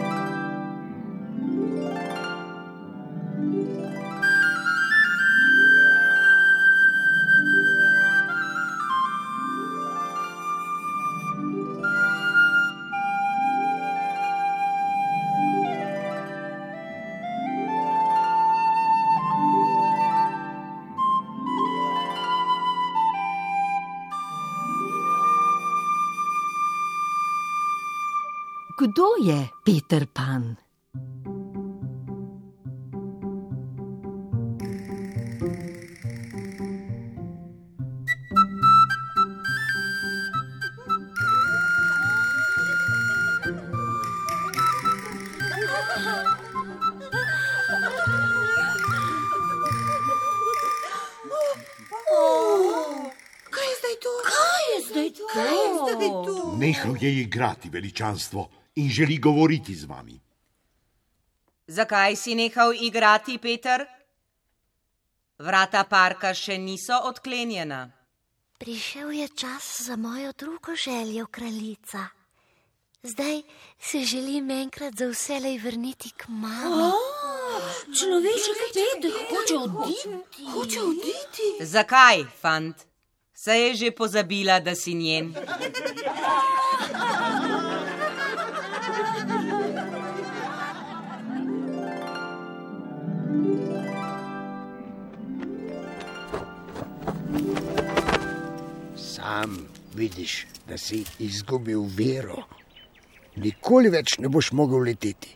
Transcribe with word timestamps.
Thank 0.00 0.14
you. 2.14 2.19
Kdo 28.80 29.20
je 29.20 29.48
Peter 29.64 30.06
Pan? 30.08 30.56
Kaj 55.32 55.52
je 55.52 55.74
zdaj 55.76 56.08
to? 56.24 56.56
Nehal 56.56 56.96
je 57.00 57.20
igrati 57.20 57.68
veličanstvo 57.68 58.48
in 58.74 58.90
želi 58.90 59.18
govoriti 59.18 59.74
z 59.74 59.84
vami. 59.84 60.20
Zakaj 61.66 62.16
si 62.16 62.34
nehal 62.34 62.74
igrati, 62.74 63.38
Peter? 63.38 63.86
Vrata 65.38 65.84
parka 65.84 66.34
še 66.34 66.58
niso 66.58 66.98
odklenjena. 67.08 67.90
Prišel 68.60 69.10
je 69.10 69.28
čas 69.28 69.82
za 69.86 69.96
mojo 69.96 70.32
drugo 70.32 70.74
željo, 70.76 71.26
kraljica. 71.26 72.08
Zdaj 73.02 73.42
se 73.80 74.04
želim 74.04 74.50
enkrat 74.50 74.94
za 74.94 75.06
vselej 75.08 75.58
vrniti 75.58 76.10
k 76.16 76.28
mami. 76.28 76.90
Človeški 77.98 78.52
Peter 78.74 79.12
hoče 79.30 79.56
oditi. 79.56 80.44
Hoče 80.52 80.80
oditi. 80.82 81.48
Zakaj, 81.60 82.24
fant? 82.40 82.76
Se 83.34 83.56
je 83.56 83.74
že 83.74 83.90
pozabila, 83.90 84.60
da 84.60 84.74
si 84.74 84.94
njen. 84.94 85.34
Sam 99.30 99.68
vidiš, 99.94 100.46
da 100.68 100.78
si 100.78 101.04
izgubil 101.18 101.84
vero. 101.96 102.40
Nikoli 103.36 103.90
več 103.94 104.16
ne 104.18 104.28
boš 104.28 104.48
mogel 104.58 104.82
leteti, 104.88 105.30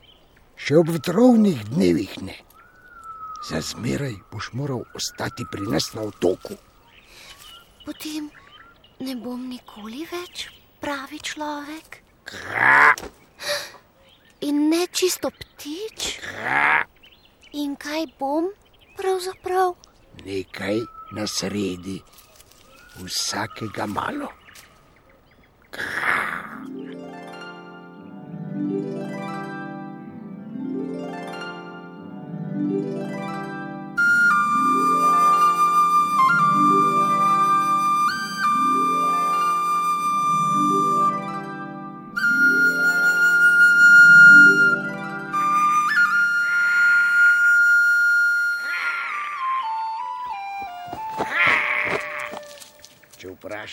še 0.59 0.75
ob 0.75 0.89
vetrovnih 0.91 1.61
dnevih 1.69 2.15
ne. 2.27 2.35
Za 3.49 3.61
zmeraj 3.63 4.17
boš 4.33 4.49
moral 4.59 4.83
ostati 4.99 5.45
pri 5.51 5.69
nas 5.71 5.87
na 5.95 6.03
otoku. 6.09 6.57
Potem 7.85 8.27
ne 8.99 9.15
bom 9.15 9.47
nikoli 9.47 10.03
več 10.11 10.49
pravi 10.83 11.21
človek. 11.31 12.01
In 14.49 14.61
ne 14.75 14.83
čisto 14.91 15.31
ptič. 15.39 16.11
In 17.63 17.79
kaj 17.79 18.11
bom 18.19 18.51
pravzaprav? 18.99 19.77
Nekaj 20.27 20.83
na 21.15 21.29
sredi, 21.31 22.01
vsakega 23.03 23.87
malo. 23.91 24.31
Če 25.75 26.44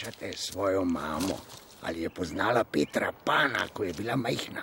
vprašate 0.03 0.37
svojo 0.37 0.85
mamo, 0.85 1.39
ali 1.83 2.03
je 2.03 2.11
poznala 2.11 2.65
Petra 2.65 3.13
Pana, 3.25 3.69
ko 3.73 3.85
je 3.85 3.93
bila 3.93 4.17
majhna, 4.17 4.63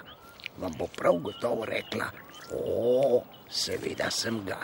vam 0.58 0.72
bo 0.78 0.88
prav 0.88 1.14
gotovo 1.14 1.66
rekla: 1.66 2.12
O, 2.52 3.24
seveda 3.50 4.12
sem 4.12 4.44
ga. 4.46 4.60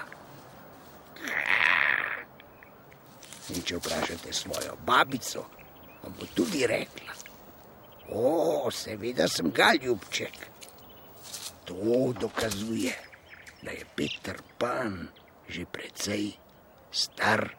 In 3.55 3.61
če 3.61 3.77
vprašate 3.77 4.33
svojo 4.33 4.75
babico, 4.85 5.45
vam 6.03 6.13
bo 6.19 6.27
tudi 6.35 6.67
rekla: 6.67 7.13
O, 8.11 8.71
seveda 8.71 9.27
sem 9.27 9.51
ga, 9.51 9.71
ljubček. 9.81 10.35
To 11.65 12.13
dokazuje, 12.19 12.93
da 13.61 13.71
je 13.71 13.85
Peter 13.95 14.41
Pan 14.57 15.07
že 15.47 15.65
precej 15.65 16.33
star. 16.91 17.55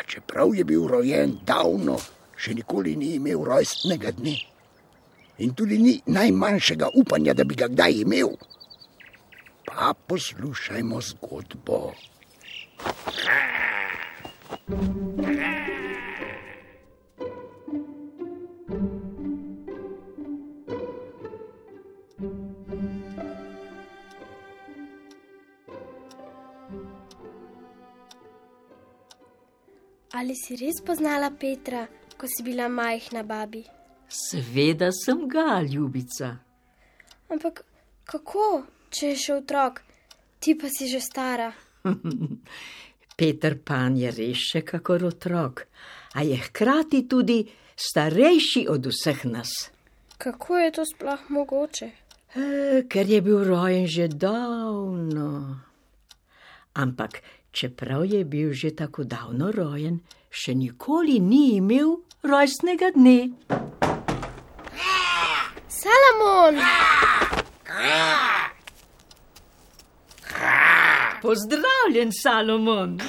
A 0.00 0.02
čeprav 0.08 0.54
je 0.56 0.64
bil 0.64 0.86
rojen 0.88 1.34
davno, 1.44 1.98
še 2.40 2.54
nikoli 2.56 2.96
ni 2.96 3.18
imel 3.18 3.44
rojstnega 3.44 4.14
dne. 4.16 4.32
In 5.44 5.52
tudi 5.52 5.76
ni 5.76 5.92
najmanjšega 6.08 6.88
upanja, 6.96 7.34
da 7.36 7.44
bi 7.44 7.58
ga 7.60 7.68
kdaj 7.68 8.00
imel. 8.00 8.32
Pa 9.68 9.92
poslušajmo 9.92 11.00
zgodbo. 11.04 11.92
Ali 30.20 30.34
si 30.36 30.52
res 30.52 30.82
poznala 30.84 31.30
Petra, 31.32 31.86
ko 32.20 32.28
si 32.28 32.42
bila 32.44 32.66
majhna 32.68 33.22
babi? 33.24 33.62
Seveda 34.04 34.90
sem 34.92 35.22
ga, 35.24 35.62
ljubica. 35.64 36.34
Ampak 37.32 37.62
kako, 38.04 38.48
če 38.92 39.14
je 39.14 39.16
še 39.16 39.38
otrok, 39.38 39.80
ti 40.36 40.52
pa 40.60 40.68
si 40.68 40.90
že 40.92 41.00
stara? 41.00 41.48
Peter 43.16 43.56
Pan 43.64 43.96
je 43.96 44.12
res 44.12 44.44
še 44.50 44.60
kakor 44.60 45.06
otrok, 45.08 45.64
a 46.12 46.28
je 46.28 46.36
hkrati 46.36 47.06
tudi 47.08 47.40
starejši 47.72 48.66
od 48.68 48.92
vseh 48.92 49.24
nas. 49.24 49.70
Kako 50.20 50.60
je 50.60 50.70
to 50.76 50.84
sploh 50.84 51.28
mogoče? 51.32 51.92
E, 52.36 52.84
ker 52.92 53.08
je 53.08 53.24
bil 53.24 53.40
rojen 53.48 53.88
že 53.88 54.12
davno. 54.12 55.64
Ampak, 56.76 57.22
čeprav 57.52 58.04
je 58.04 58.24
bil 58.24 58.52
že 58.52 58.70
tako 58.76 59.04
davno 59.04 59.50
rojen, 59.52 60.00
še 60.30 60.54
nikoli 60.54 61.18
ni 61.20 61.56
imel 61.56 61.96
rojstnega 62.22 62.90
dne. 62.94 63.30
Salamon! 65.68 66.60
Pozdravljen, 71.22 72.12
Salomon. 72.22 73.00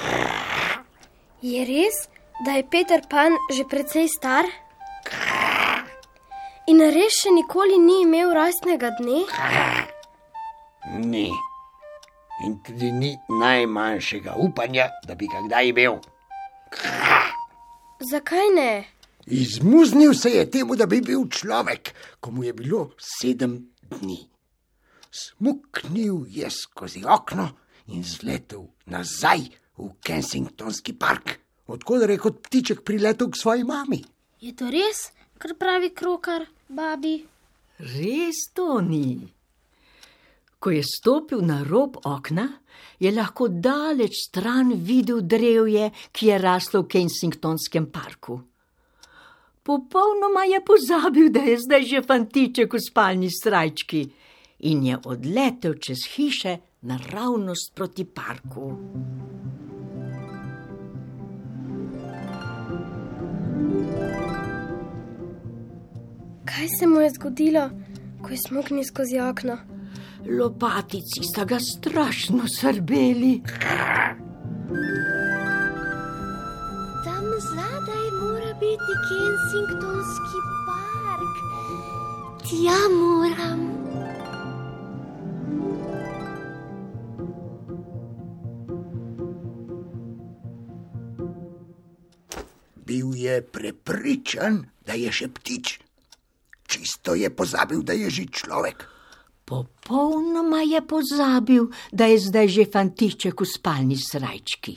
Je 1.42 1.64
res, 1.64 2.08
da 2.44 2.58
je 2.58 2.64
Peter 2.70 3.00
Pan 3.10 3.32
že 3.50 3.64
precej 3.64 4.08
star? 4.08 4.44
In 6.70 6.78
res 6.78 7.22
še 7.22 7.32
nikoli 7.34 7.78
ni 7.82 8.02
imel 8.04 8.34
rojstnega 8.36 8.92
dne? 9.00 9.24
Ni. 11.02 11.30
In 12.46 12.58
tudi 12.66 12.90
ni 12.92 13.12
najmanjšega 13.40 14.34
upanja, 14.38 14.88
da 15.06 15.14
bi 15.14 15.28
ga 15.30 15.42
kdaj 15.46 15.68
imel. 15.68 16.00
Zakaj 18.10 18.48
ne? 18.56 18.72
Izmuznil 19.26 20.14
se 20.14 20.30
je 20.30 20.50
temu, 20.50 20.76
da 20.76 20.86
bi 20.86 21.00
bil 21.00 21.28
človek, 21.30 21.94
ko 22.20 22.30
mu 22.30 22.44
je 22.44 22.52
bilo 22.52 22.90
sedem 22.98 23.54
dni. 23.90 24.18
Smuknil 25.10 26.24
je 26.28 26.50
skozi 26.50 27.04
okno 27.06 27.48
in 27.86 28.02
zletel 28.04 28.64
nazaj 28.86 29.46
v 29.78 29.90
Kensingtonski 30.02 30.96
park, 30.98 31.38
odkud 31.66 32.10
je 32.10 32.18
kot 32.18 32.40
ptiček 32.42 32.82
priletel 32.84 33.30
k 33.30 33.38
svoji 33.38 33.64
mami. 33.64 34.02
Je 34.40 34.56
to 34.56 34.70
res, 34.70 35.12
kar 35.38 35.54
pravi 35.58 35.92
krokar, 35.94 36.48
babi? 36.68 37.20
Res 37.78 38.48
to 38.54 38.80
ni. 38.80 39.28
Ko 40.62 40.70
je 40.70 40.82
stopil 40.86 41.40
na 41.42 41.64
rob 41.66 41.96
okna, 42.06 42.46
je 43.02 43.10
lahko 43.10 43.48
daleč 43.48 44.14
stran 44.28 44.70
videl 44.78 45.24
drevje, 45.26 45.88
ki 46.14 46.26
je 46.26 46.36
raslo 46.38 46.84
v 46.84 46.90
Kensingtonskem 46.94 47.88
parku. 47.90 48.38
Popolnoma 49.62 50.44
je 50.46 50.60
pozabil, 50.62 51.30
da 51.34 51.42
je 51.42 51.56
zdaj 51.58 51.82
že 51.82 52.02
fantiček 52.06 52.74
v 52.74 52.82
spalni 52.82 53.30
strajčki 53.30 54.02
in 54.70 54.86
je 54.86 54.98
odletel 55.04 55.74
čez 55.82 56.06
hiše 56.14 56.56
naravnost 56.86 57.74
proti 57.74 58.04
parku. 58.04 58.70
Kaj 66.46 66.68
se 66.78 66.86
mu 66.86 67.00
je 67.00 67.10
zgodilo, 67.10 67.70
ko 68.22 68.30
je 68.30 68.38
smuknil 68.46 68.86
skozi 68.86 69.18
okno? 69.18 69.71
Lopatici 70.26 71.24
sta 71.24 71.44
ga 71.44 71.58
strašno 71.58 72.46
srbeli. 72.48 73.42
Tam 77.04 77.26
zadaj 77.38 78.06
mora 78.20 78.54
biti 78.54 78.92
Kensingtonski 79.08 80.38
park. 80.66 81.34
Tja 82.46 82.80
moram. 82.94 83.60
Bil 92.76 93.14
je 93.16 93.42
prepričan, 93.42 94.66
da 94.86 94.92
je 94.92 95.12
še 95.12 95.28
ptič. 95.34 95.78
Čisto 96.68 97.14
je 97.18 97.30
pozabil, 97.30 97.82
da 97.82 97.92
je 97.92 98.10
že 98.10 98.30
človek. 98.30 98.91
Popolnoma 99.52 100.62
je 100.64 100.80
pozabil, 100.80 101.66
da 101.92 102.06
je 102.08 102.18
zdaj 102.18 102.48
že 102.48 102.64
fantiček 102.72 103.40
v 103.40 103.46
spalni 103.46 103.98
srajčki 104.00 104.76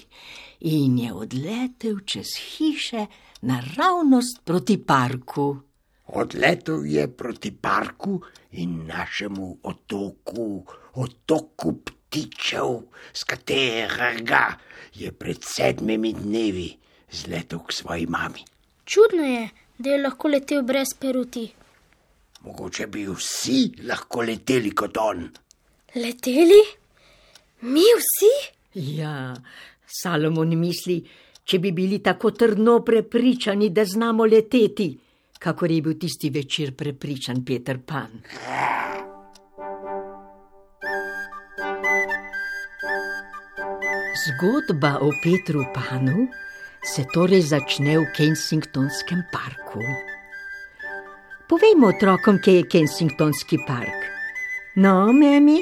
in 0.68 0.98
je 1.00 1.14
odletel 1.14 2.02
čez 2.04 2.36
hiše 2.36 3.06
naravnost 3.42 4.44
proti 4.44 4.78
parku. 4.78 5.56
Odletel 6.06 6.86
je 6.86 7.08
proti 7.08 7.52
parku 7.52 8.20
in 8.52 8.86
našemu 8.88 9.58
otoku, 9.64 10.66
otoku 10.94 11.80
ptičev, 11.86 12.84
z 13.14 13.24
katerega 13.24 14.58
je 14.94 15.12
pred 15.12 15.40
sedmimi 15.40 16.14
dnevi 16.14 16.70
zletel 17.12 17.60
k 17.60 17.72
svoji 17.72 18.06
mami. 18.08 18.44
Čudno 18.86 19.24
je, 19.24 19.50
da 19.78 19.90
je 19.90 20.02
lahko 20.02 20.28
letel 20.28 20.64
brez 20.64 20.94
peruti. 21.00 21.65
Mogoče 22.46 22.86
bi 22.88 23.08
vsi 23.10 23.60
lahko 23.90 24.22
leteli 24.22 24.72
kot 24.78 24.98
on. 25.02 25.24
Leteli? 25.96 26.62
Mi 27.62 27.86
vsi? 27.98 28.34
Ja, 28.98 29.34
Salomon 29.88 30.52
misli, 30.60 31.00
če 31.44 31.60
bi 31.64 31.72
bili 31.74 32.04
tako 32.06 32.32
trdno 32.38 32.82
prepričani, 32.86 33.72
da 33.74 33.86
znamo 33.86 34.28
leteti, 34.30 34.92
kakor 35.40 35.72
je 35.72 35.82
bil 35.82 35.98
tisti 36.00 36.30
večer 36.30 36.76
prepričan 36.78 37.42
Peter 37.46 37.80
Pan. 37.82 38.22
Zgodba 44.26 45.00
o 45.02 45.10
Petru 45.24 45.66
Panu 45.74 46.28
se 46.84 47.06
torej 47.14 47.42
začne 47.42 47.98
v 47.98 48.06
Kensingtonskem 48.14 49.26
parku. 49.34 49.82
Povejmo 51.50 51.88
otrokom, 51.88 52.40
kje 52.42 52.54
je 52.56 52.68
Kensingtonski 52.70 53.58
park. 53.68 54.06
No, 54.76 55.14
memi, 55.14 55.60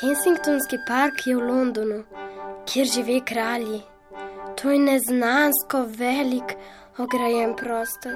Kensingtonski 0.00 0.78
park 0.86 1.26
je 1.26 1.34
v 1.36 1.42
Londonu, 1.42 2.04
kjer 2.66 2.86
žive 2.86 3.16
kralji. 3.26 3.80
To 4.60 4.70
je 4.70 4.78
neznansko 4.78 5.82
velik, 5.98 6.54
ograjen 6.98 7.56
prostor. 7.56 8.14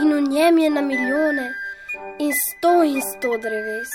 In 0.00 0.14
v 0.14 0.20
njem 0.30 0.58
je 0.58 0.70
na 0.70 0.80
milijone 0.80 1.46
in 2.18 2.32
sto 2.32 2.82
in 2.82 3.02
sto 3.02 3.36
dreves. 3.36 3.92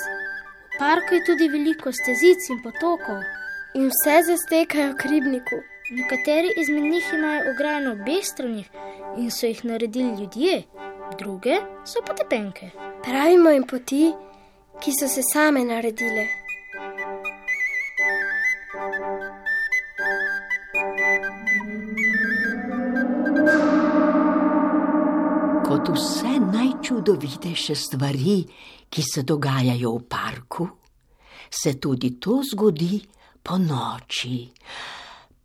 V 0.69 0.79
parku 0.79 1.17
je 1.17 1.25
tudi 1.25 1.49
veliko 1.49 1.89
stezic 1.91 2.49
in 2.49 2.61
potokov. 2.61 3.25
In 3.73 3.89
vse 3.89 4.21
zastekajo 4.29 4.93
k 4.93 5.09
ribniku. 5.09 5.63
Nekateri 5.91 6.49
izmed 6.57 6.83
njih 6.83 7.03
imajo 7.13 7.51
ograjeno 7.51 7.91
obeh 7.91 8.23
stranih 8.23 8.69
in 9.17 9.31
so 9.31 9.45
jih 9.45 9.65
naredili 9.65 10.21
ljudje, 10.21 10.63
druge 11.19 11.55
so 11.85 11.99
pa 12.07 12.13
tepenke. 12.13 12.69
Pravimo 13.03 13.49
jim 13.49 13.63
poti, 13.63 14.13
ki 14.79 14.91
so 14.99 15.07
se 15.07 15.21
same 15.33 15.65
naredile. 15.65 16.27
kot 25.71 25.89
vse 25.95 26.31
najčudovitejše 26.53 27.75
stvari, 27.75 28.43
ki 28.89 29.01
se 29.01 29.23
dogajajo 29.23 29.91
v 29.95 30.01
parku, 30.09 30.67
se 31.49 31.79
tudi 31.79 32.19
to 32.19 32.41
zgodi 32.43 32.99
po 33.43 33.57
noči. 33.57 34.49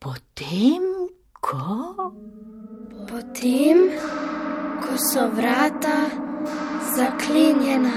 Potem, 0.07 1.11
ko. 1.43 2.15
Potem, 3.11 3.79
ko 4.79 4.93
so 4.95 5.27
vrata 5.35 6.07
zaklenjena. 6.95 7.97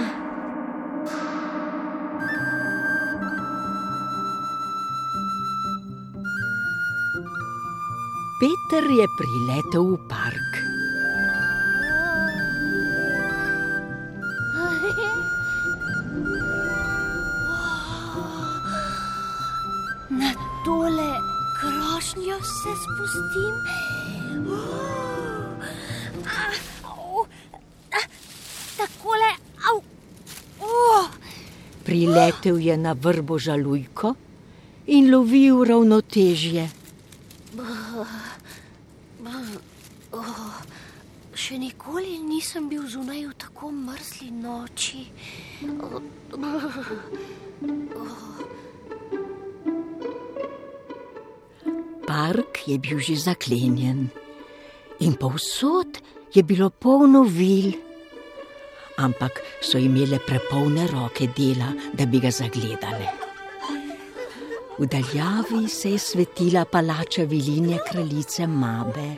Peter 8.42 8.90
je 8.90 9.06
priletel 9.22 9.86
v 9.94 10.02
park. 10.10 10.69
Se 22.64 22.76
spustim. 22.84 23.56
Uh, 24.48 24.56
ah, 26.26 26.54
au, 26.84 27.28
ah, 27.92 28.08
Takole, 28.78 29.32
au. 29.70 29.78
Uh, 30.60 31.08
Priletel 31.84 32.60
je 32.60 32.78
na 32.78 32.94
vrbo 32.94 33.40
žalujko 33.40 34.16
in 34.88 35.08
lovil 35.12 35.64
ravnotežje. 35.64 36.68
Še 41.40 41.56
nikoli 41.58 42.20
nisem 42.28 42.68
bil 42.68 42.84
zunaj 42.84 43.24
v 43.24 43.34
tako 43.40 43.72
mrzli 43.72 44.36
noči. 44.36 45.08
Park 52.10 52.66
je 52.66 52.82
bil 52.82 52.98
že 52.98 53.14
zaklenjen 53.22 54.10
in 54.98 55.14
povsod 55.14 56.02
je 56.34 56.42
bilo 56.42 56.74
polno 56.74 57.22
vil, 57.22 57.70
ampak 58.98 59.38
so 59.62 59.78
imele 59.78 60.18
prepolne 60.18 60.90
roke 60.90 61.30
dela, 61.38 61.70
da 61.94 62.10
bi 62.10 62.18
ga 62.18 62.34
zagledale. 62.34 63.14
V 64.80 64.90
daljavi 64.90 65.70
se 65.70 65.94
je 65.94 66.00
svetila 66.00 66.66
palača 66.66 67.30
vilinje 67.30 67.78
kraljice 67.86 68.48
Mabe. 68.48 69.10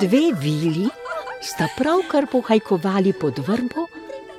Dve 0.00 0.22
vili 0.38 0.86
sta 1.42 1.66
pravkar 1.76 2.30
pohajkovali 2.30 3.12
pod 3.12 3.42
vrbo, 3.42 3.90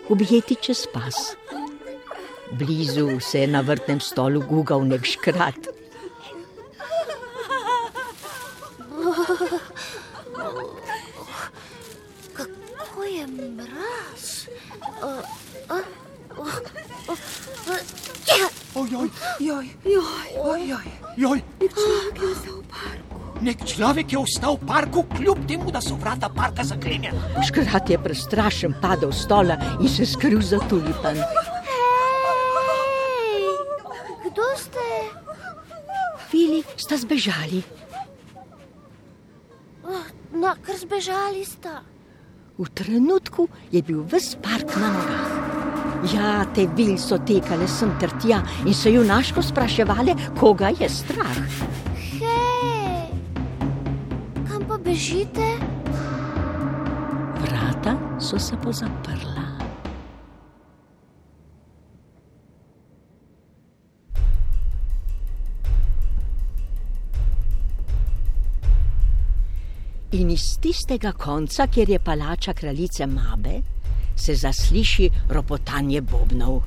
objeti 0.10 0.56
čez 0.56 0.88
pas. 0.94 1.36
Blizu 2.51 3.20
se 3.20 3.44
je 3.44 3.48
na 3.48 3.62
vrtnem 3.62 4.00
stolu 4.00 4.41
gugal 4.48 4.88
nek 4.88 5.03
škrat. 5.06 5.75
Kako 12.34 13.03
je 13.03 13.27
mraz? 13.70 14.48
Uh, 15.02 15.22
uh, 15.70 15.84
uh, 16.38 16.48
uh, 17.08 17.18
uh, 17.68 17.78
ja. 18.40 18.48
Ojoj, 18.76 19.10
joj, 19.40 19.70
ojoj, 20.38 20.84
joj. 21.18 21.42
Nek 23.42 23.66
človek 23.66 24.14
je 24.14 24.20
ostal 24.20 24.58
v 24.62 24.66
parku, 24.68 25.04
kljub 25.16 25.38
temu, 25.48 25.72
da 25.72 25.82
so 25.82 25.96
vrata 25.96 26.30
parka 26.30 26.64
zaklenjena. 26.64 27.42
Škrat 27.48 27.90
je 27.90 27.98
prestrašen 27.98 28.74
padel 28.82 29.12
s 29.12 29.24
stola 29.26 29.58
in 29.82 29.90
se 29.90 30.06
skril 30.06 30.42
za 30.42 30.60
tulipan. 30.70 31.16
Hej, 31.18 31.26
kdo 34.30 34.44
ste? 34.56 34.80
Vili 36.32 36.64
sta 36.78 36.98
zbežali. 36.98 37.64
No, 40.30 40.54
kar 40.62 40.78
zbežali 40.78 41.46
sta. 41.46 41.82
V 42.60 42.68
trenutku 42.75 43.48
je 43.72 43.80
bil 43.80 44.04
ves 44.04 44.36
park 44.36 44.75
na 44.75 44.92
nogah. 44.92 45.32
Ja, 46.12 46.44
te 46.51 46.68
vil 46.75 46.98
so 47.00 47.16
tekale 47.24 47.68
sem 47.72 47.88
ter 48.00 48.12
tja 48.20 48.42
in 48.68 48.75
se 48.75 48.92
junaško 48.92 49.39
spraševali, 49.39 50.16
koga 50.36 50.68
je 50.75 50.89
strah. 50.92 51.39
Hej, 52.20 53.16
kam 54.44 54.68
pa 54.68 54.75
bežite? 54.75 55.48
Vrata 57.39 57.96
so 58.20 58.36
se 58.36 58.60
pozaprla. 58.60 59.38
In 70.12 70.32
iz 70.34 70.58
tistega 70.58 71.12
konca, 71.13 71.68
kjer 71.68 71.89
je 71.89 72.00
palača 72.00 72.54
kraljice 72.54 73.06
Mabe, 73.06 73.60
se 74.16 74.34
zasliši 74.36 75.10
ropotanje 75.30 76.01
bobnov. 76.01 76.62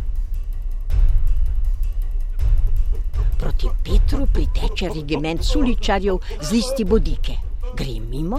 Proti 3.38 3.66
Petru 3.84 4.26
priteče 4.32 4.88
regiment 4.94 5.42
suličarjev 5.44 6.18
z 6.40 6.52
listi 6.52 6.84
bodike. 6.84 7.34
Gre 7.76 7.98
mimo, 8.00 8.38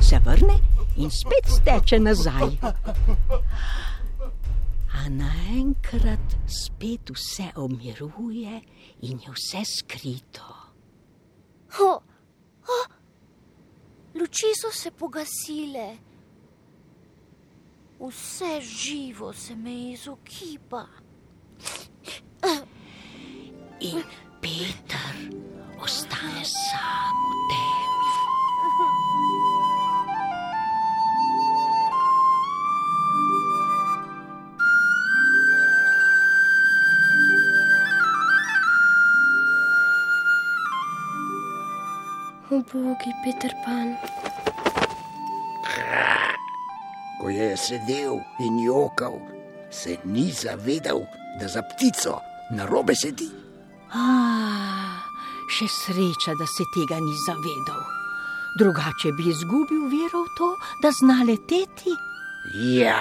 se 0.00 0.18
vrne 0.24 0.58
in 0.96 1.10
spet 1.10 1.46
steče 1.46 2.00
nazaj. 2.00 2.58
A 4.94 5.08
naenkrat 5.08 6.36
spet 6.48 7.14
vse 7.14 7.52
omiruje 7.56 8.60
in 9.02 9.22
je 9.22 9.30
vse 9.30 9.62
skrito. 9.76 10.50
Ho, 11.78 11.92
ho, 12.66 12.82
luči 14.34 14.54
so 14.54 14.70
se 14.70 14.90
pogasile. 14.90 15.96
Vse 18.00 18.60
živo 18.60 19.32
se 19.32 19.54
me 19.54 19.92
izogiba. 19.92 20.86
In 23.80 24.02
Ubogi 42.50 43.12
Peter 43.24 43.50
Pan. 43.64 43.96
Ko 47.20 47.28
je 47.32 47.56
sedel 47.56 48.20
in 48.38 48.58
jokal, 48.60 49.16
se 49.70 49.96
ni 50.04 50.28
zavedal, 50.28 51.00
da 51.40 51.48
za 51.48 51.62
ptico 51.62 52.20
na 52.50 52.66
robe 52.66 52.92
sedi. 52.94 53.30
Ah, 53.96 55.00
še 55.48 55.64
sreča, 55.72 56.34
da 56.36 56.44
se 56.44 56.66
tega 56.76 57.00
ni 57.00 57.14
zavedal. 57.24 57.80
Drugače 58.60 59.14
bi 59.16 59.30
izgubil 59.32 59.88
vero 59.88 60.26
v 60.26 60.34
to, 60.36 60.48
da 60.82 60.92
zna 60.92 61.24
leteti. 61.24 61.94
Ja, 62.76 63.00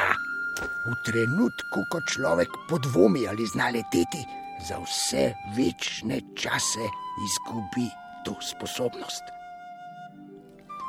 v 0.88 0.96
trenutku, 1.04 1.84
ko 1.92 2.00
človek 2.16 2.48
podvomi 2.72 3.28
ali 3.28 3.44
zna 3.44 3.74
leteti, 3.76 4.24
za 4.64 4.80
vse 4.80 5.34
večne 5.58 6.22
čase 6.40 6.88
izgubi 7.28 7.92
to 8.26 8.36
sposobnost. 8.42 9.24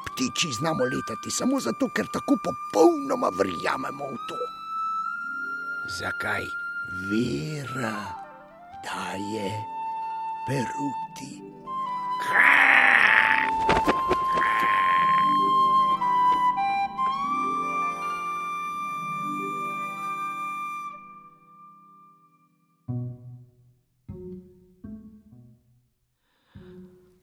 Ptiči 0.06 0.52
znamo 0.58 0.84
letati 0.84 1.30
samo 1.30 1.60
zato, 1.60 1.88
ker 1.96 2.06
tako 2.12 2.38
popolnoma 2.46 3.28
verjamemo 3.38 4.06
v 4.14 4.18
to. 4.28 4.40
Zakaj 5.98 6.44
vera 7.10 7.98
daje 8.84 9.50
peruti? 10.46 11.32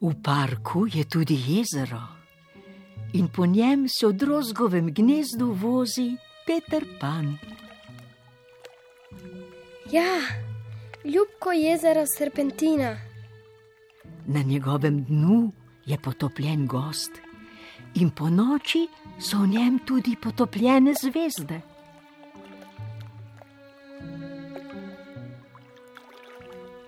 V 0.01 0.15
parku 0.17 0.87
je 0.89 1.05
tudi 1.05 1.37
jezero 1.37 2.01
in 3.13 3.27
po 3.27 3.45
njem 3.45 3.85
se 3.89 4.07
v 4.07 4.13
drozgovem 4.13 4.89
gnezdu 4.93 5.53
vozi 5.53 6.17
Peter 6.45 6.85
Pan. 6.99 7.37
Ja, 9.91 10.17
ljubko 11.05 11.51
jezero 11.51 12.05
Serpentina. 12.17 12.97
Na 14.25 14.41
njegovem 14.41 15.03
dnu 15.03 15.51
je 15.85 15.97
potopljen 15.97 16.67
gost 16.67 17.11
in 17.93 18.09
po 18.09 18.29
noči 18.29 18.87
so 19.19 19.37
v 19.37 19.47
njem 19.47 19.79
tudi 19.85 20.15
potopljene 20.21 20.93
zvezde. 21.03 21.61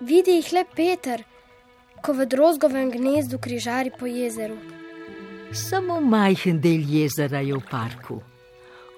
Vidi 0.01 0.31
jih 0.31 0.53
le 0.53 0.65
Peter, 0.75 1.23
ko 2.03 2.11
v 2.11 2.27
drozgovem 2.27 2.91
gnezdu 2.91 3.39
križari 3.39 3.91
po 3.99 4.05
jezeru. 4.05 4.59
Samo 5.55 6.01
majhen 6.01 6.59
del 6.59 6.83
jezera 6.83 7.39
je 7.39 7.55
v 7.55 7.63
parku. 7.63 8.19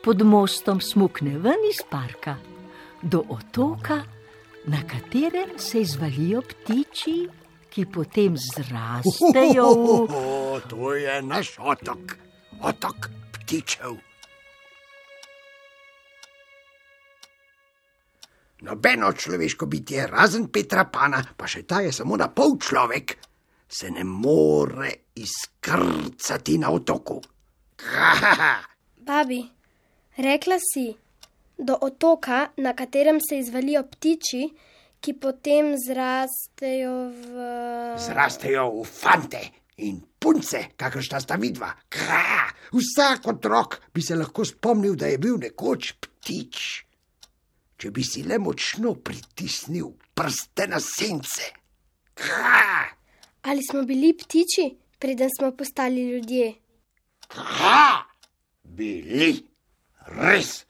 Pod 0.01 0.21
mostom 0.25 0.81
smukne 0.81 1.37
ven 1.37 1.61
iz 1.69 1.85
parka 1.85 2.37
do 3.05 3.21
otoka, 3.29 4.01
na 4.65 4.81
katerem 4.81 5.59
se 5.61 5.81
izvalijo 5.81 6.41
ptiči, 6.41 7.27
ki 7.69 7.85
potem 7.85 8.37
zrastejo 8.37 9.65
v... 9.73 9.85
O, 10.09 10.59
to 10.69 10.93
je 10.97 11.21
naš 11.21 11.59
otok, 11.59 12.17
otok 12.61 13.09
ptičev. 13.37 13.99
Nobeno 18.65 19.11
človeško 19.13 19.65
bitje, 19.65 20.07
razen 20.07 20.47
Petra 20.49 20.87
Pana, 20.89 21.19
pa 21.37 21.45
še 21.45 21.61
ta 21.69 21.83
je 21.85 21.91
samo 21.93 22.17
na 22.17 22.31
pol 22.33 22.55
človek, 22.57 23.11
se 23.69 23.91
ne 23.93 24.01
more 24.03 24.89
izkrcati 25.21 26.55
na 26.57 26.71
otoku. 26.73 27.19
Babi, 29.09 29.37
rekla 30.17 30.57
si, 30.57 30.87
do 31.57 31.77
otoka, 31.81 32.47
na 32.57 32.73
katerem 32.73 33.19
se 33.21 33.37
izvalijo 33.43 33.83
ptiči, 33.91 34.41
ki 34.97 35.13
potem 35.21 35.75
zrastejo 35.77 36.95
v. 37.13 37.45
Zrastejo 38.01 38.65
v 38.79 38.87
fante 38.89 39.43
in 39.85 40.01
punce, 40.17 40.71
kakršna 40.73 41.21
sta 41.21 41.37
vidva. 41.37 41.69
Kra! 41.85 42.49
Vsak 42.73 43.29
otrok 43.29 43.77
bi 43.93 44.01
se 44.01 44.17
lahko 44.17 44.41
spomnil, 44.41 44.97
da 44.97 45.13
je 45.13 45.21
bil 45.21 45.37
nekoč 45.37 45.93
ptič. 46.01 46.65
Če 47.85 47.91
bi 47.93 48.01
si 48.01 48.23
le 48.25 48.39
močno 48.41 48.95
pritisnil 48.97 49.91
prste 50.17 50.65
na 50.65 50.79
sence. 50.81 51.51
Kra! 52.17 52.79
Ali 53.45 53.61
smo 53.61 53.83
bili 53.85 54.09
ptiči, 54.17 54.63
preden 54.97 55.29
smo 55.29 55.51
postali 55.53 56.01
ljudje? 56.07 56.47
Kra! 57.29 58.07
Bili, 58.63 59.35
res. 60.17 60.63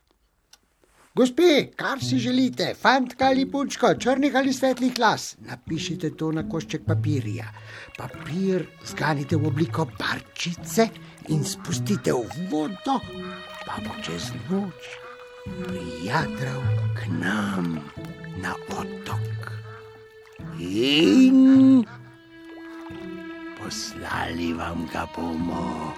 Gospe, 1.15 1.69
kar 1.79 2.03
si 2.03 2.19
želite, 2.19 2.73
fantka 2.75 3.29
ali 3.31 3.47
punčko, 3.51 3.93
črnih 3.95 4.35
ali 4.35 4.51
svetlih 4.53 4.99
las, 4.99 5.37
napišite 5.47 6.11
to 6.19 6.33
na 6.35 6.43
košček 6.49 6.83
papirja. 6.83 7.47
Papir 7.95 8.67
zganite 8.91 9.39
v 9.39 9.53
obliko 9.53 9.87
barčice 9.95 10.89
in 11.31 11.47
spustite 11.47 12.11
v 12.11 12.49
vodo, 12.51 12.99
pa 13.63 13.79
bo 13.87 13.95
čez 14.03 14.33
noč 14.51 14.91
prijadral 15.45 16.84
k 17.05 17.13
nam 17.21 17.77
na 18.41 18.57
otok. 18.73 19.53
In 20.57 21.85
poslali 23.61 24.49
vam 24.57 24.89
ga 24.89 25.05
bomo. 25.13 25.93